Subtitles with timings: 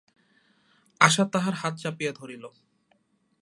[1.01, 2.43] আশা তাহার হাত চাপিয়া ধরিল।